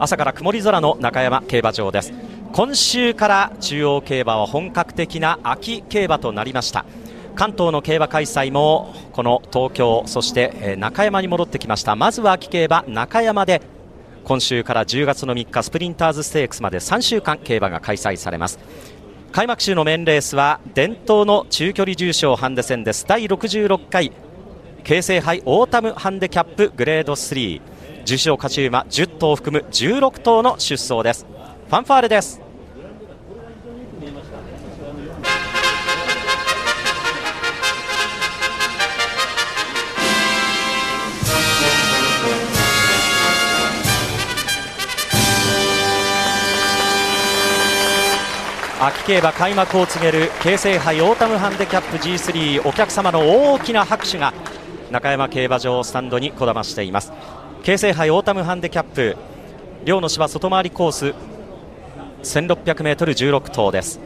[0.00, 2.14] 朝から曇り空の中山競馬場です。
[2.54, 6.86] 今週から中央競馬は本格的な秋競馬となりました。
[7.34, 11.96] 関東の競馬開催もこの東京そして中山に戻ってきました。
[11.96, 13.60] まずは秋競馬中山で
[14.24, 18.58] 今週から10月の3日スプリンターズステークスまで3週間競馬が開催されます。
[19.32, 23.04] 開幕週のメインレースは伝統の中距離重賞ハンデ戦です。
[23.06, 24.12] 第66回
[24.82, 27.60] 京成杯オータムハンデキャップグレード3
[28.10, 31.24] 重賞勝ち馬10頭を含む16頭の出走です。
[31.68, 32.40] ファンファーレです。
[48.80, 54.34] 秋競馬開幕を告げる京成杯オータムハンデキャップ G3 お客様の大きな拍手が
[54.90, 57.12] 中山競馬場スタンドにこだましています。
[57.62, 59.16] 京成杯オータムハンデキャップ
[59.84, 61.14] 良の芝外回りコース
[62.22, 64.00] 1600m16 頭です。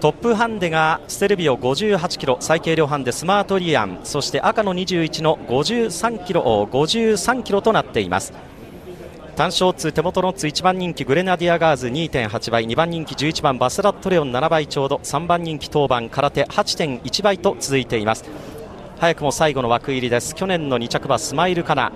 [0.00, 8.32] トップハンデがステルビオ58キロ最軽量ハンデスマートリアンそしてアカノニジュウイチの53キロ53キロとなっています。
[9.36, 18.24] 単勝通手元のツ1番人気グレナディアガーズ2.8倍2番人気11番バスラットレオン7倍ちょうど3番人気10番カラテ8.1倍と続いています。
[18.98, 20.34] 早くも最後の枠入りです。
[20.34, 21.92] 去年の2着馬スマイルカナ。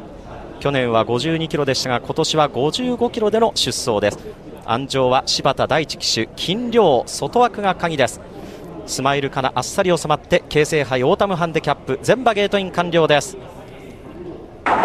[0.62, 4.18] 去年は52キロでしたが今年は55キロでの出走です。
[4.64, 8.20] 鞍上は柴田大知騎手斤量外枠が鍵です。
[8.86, 13.36] スマイルカナあっさり収まって京成杯オータムハンデキャップ全馬ゲートイン完了です。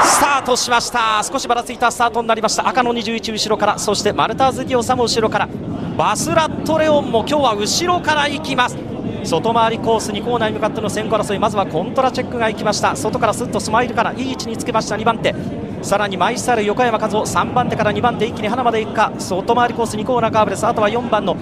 [0.01, 1.21] スタートしました。
[1.23, 1.91] 少しばらついた。
[1.91, 2.67] スタートになりました。
[2.67, 5.47] アカノニジュウイチ後ろからそしてマルターズディオサも後ろから。
[5.95, 8.75] バスラットレオンも今日は後ろから行きます。
[9.23, 11.37] 外回りコース2コーナーに向かっての先行争い。
[11.37, 12.95] まずはコントラチェックが行きました。
[12.95, 14.95] 外からすっとスマイルからいい位置につけました。
[14.95, 15.35] 2番手
[15.81, 19.11] さらにマイスタイル横山和夫3番手から2番手一気に花まで行くか。
[19.19, 20.65] 外回りコース2コーナーカーブです。
[20.65, 21.37] あとは4番の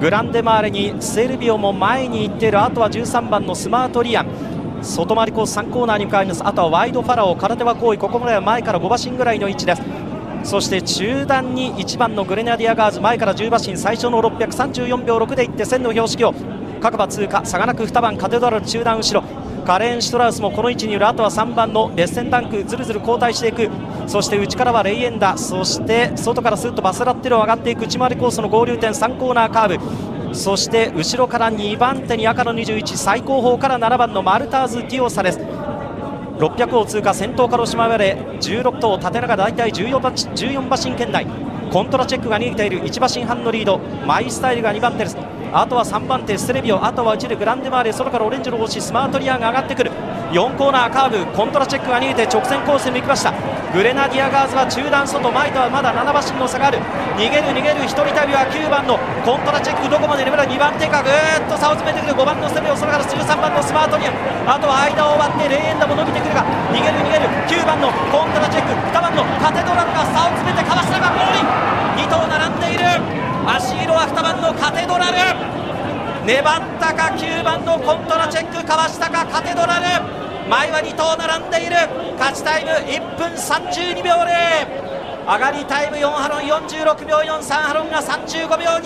[0.00, 2.62] グランデマーレにセルビオも前に行っている。
[2.62, 4.26] あとは13番のスマートリアン。
[4.82, 6.42] 外回りコース3コーナーに向かいます。
[6.46, 9.82] あとはワイドファラオ空手は行為ここまでは前から5馬身ぐらいの位置です。
[10.44, 13.00] そして中段に1番のグレナディアガーズ。
[13.00, 13.76] 前から10馬身。
[13.76, 16.32] 最初の634秒6でいって1000の標識を
[16.80, 17.44] 各馬通過。
[17.44, 19.22] 差がなく2番カテドラル中段後ろ。
[19.70, 21.06] カレン・シュトラウスもこの位置にいる。
[21.06, 23.70] あとは3番のレッセンタンクずるずる後退していく。
[24.08, 25.38] そして内からはレイエンダ。
[25.38, 30.34] そして外からスッとバスラッテルを上がっていく内回りコースの合流点3コーナーカーブ。
[30.34, 38.18] そして後ろから2番手に赤の21最後方から7番のマルターズ・ディオサです600を通過先頭から押し回れ。
[38.40, 41.28] 16頭縦長大体14馬 ,14 馬身圏内。
[41.70, 42.82] コントラチェックが逃げている。
[42.82, 43.78] 1馬身半のリード。
[44.04, 45.16] マイスタイルが2番手です。
[45.52, 46.84] あとは3番手ステレビオ。
[46.84, 47.92] あとは1でグランデマーレ。
[47.92, 49.90] 空からオレンジの帽子スマートリアが上がってくる。
[50.30, 51.26] 4コーナーカーブ。
[51.34, 53.34] コントラチェックが逃げて直線コースに行きました。
[53.74, 55.18] グレナディアガーズは中段外。
[55.18, 56.78] 前とはまだ7馬身の差がある。
[57.18, 57.82] 逃げる逃げる。
[57.82, 58.94] 1人旅は9番の
[59.26, 60.46] コントラチェックどこまで粘る。
[60.46, 61.02] 2番手か。
[61.02, 62.14] ぐーっと差を詰めてくる。
[62.14, 62.78] 5番のステレビオ。
[62.78, 64.14] 空から13番のスマートリア。
[64.14, 64.14] ン
[64.46, 67.26] あとは間を割ってレーンダも伸びてくるが逃げる逃げる。
[67.50, 71.42] 9番のコントラチェック2番のカテドラルが差を詰めてかわしたがゴール
[71.98, 72.86] 2頭並んでいる
[73.42, 75.18] 足色は2番のカテドラル
[76.26, 79.84] 粘ったか9番のコントラチェックかわしたかカテドラル。
[80.50, 81.76] 前は2頭並んでいる。
[82.18, 84.30] 勝ちタイム1分32秒0
[85.26, 88.80] 上がりタイム4ハロン46秒43ハロンが35秒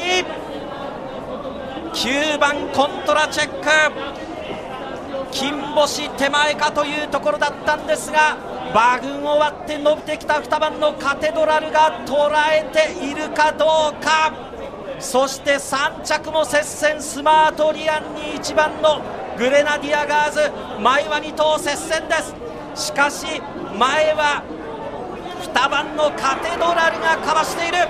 [1.99, 3.69] 29番コントラチェック。
[5.33, 8.37] 金星手前かというところだったんですが
[8.71, 14.54] 馬群を割って伸びてきた2番のカテドラルが捉えているかどうか。
[15.05, 19.03] そして3着も接戦スマートリアンに1番の
[19.37, 20.41] グレナディアガーズ
[20.81, 22.35] 前は2頭接戦です。
[22.87, 23.27] しかし
[23.79, 24.43] 前は
[25.43, 27.87] 2番のカテドラルがかわしている。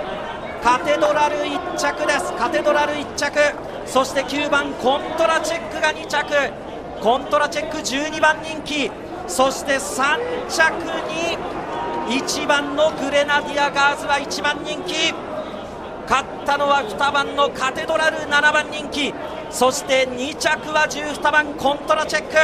[0.60, 2.32] カテドラル1着です。
[2.34, 3.38] カテドラル1着。
[3.86, 6.52] そして9番コントラチェックが2着。
[7.00, 8.91] コントラチェック12番人気。
[9.28, 10.72] そして3着
[11.08, 11.38] に
[12.20, 15.14] 1番のグレナディアガーズは1番人気。
[16.08, 19.12] 勝ったのは2番のカテドラル7番人気。
[19.50, 22.34] そして2着は12番コントラチェック。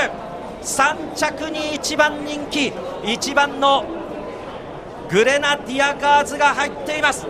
[0.62, 2.72] 3着に1番人気。
[3.02, 3.84] 1番の
[5.10, 7.26] グレナディアガーズが入っています。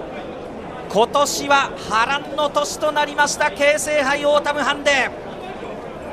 [0.92, 3.50] 今年は波乱の年となりました。
[3.50, 5.10] 京成杯オータムハンデ。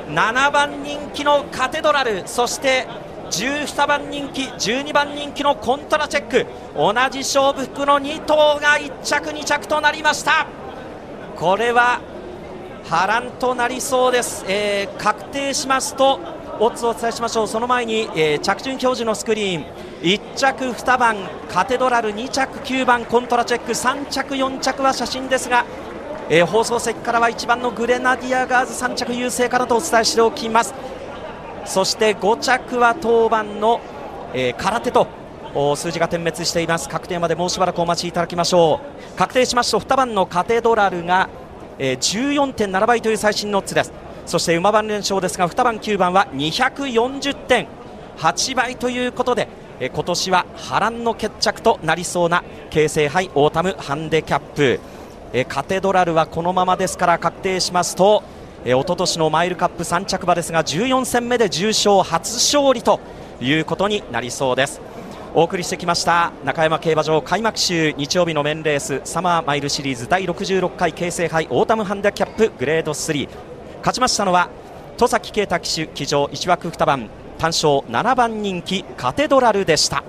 [0.08, 2.22] 7番人気のカテドラル。
[2.26, 2.86] そして
[3.30, 6.46] 12番人気12番人気のコントラチェック。
[6.74, 10.46] 同じ勝負服の2頭が1着2着となりました。
[11.36, 12.00] これは
[12.88, 16.18] 波乱となりそうです、えー、確定しますと
[16.58, 17.48] オッズをお伝えしましょう。
[17.48, 19.64] その前に、えー、着順表示のスクリーン。
[20.02, 21.16] 1着2番
[21.48, 22.14] カテドラル。
[22.14, 23.72] 2着9番コントラチェック。
[23.72, 25.64] 3着4着は写真ですが、
[26.28, 28.72] えー、放送席からは1番のグレナディアガーズ。
[28.72, 30.74] 3着優勢からとお伝えしておきます。
[31.68, 33.80] そして5着は当番の、
[34.32, 35.06] えー、空手と
[35.76, 36.88] 数字が点滅しています。
[36.88, 38.80] 確定までもうしばらくお待ちいただきましょ
[39.14, 39.18] う。
[39.18, 41.28] 確定しますと2番のカテドラルが、
[41.78, 43.92] えー、14.7倍という最新のッツです。
[44.24, 49.48] そして馬番連勝ですが2番9番は240.8倍ということで
[49.80, 54.80] え今年は波乱の決着となりそうな京成杯オータムハンデキャップ。
[55.32, 58.22] えカテドラルはこのままですから確定しますと
[58.68, 63.00] え一昨年のマイルカップ3着馬ですが14戦目で重賞初勝利と
[63.40, 64.82] いうことになりそうです
[65.34, 73.28] お送りしてきました中山競馬場開幕週日曜日のメインレースサマーマイルシリーズ第66回京成杯オータムハンデキャップグレード3
[73.78, 74.50] 勝ちましたのは
[74.98, 80.02] 戸崎圭太騎手騎乗1枠2番単勝7番人気カテドラルでした。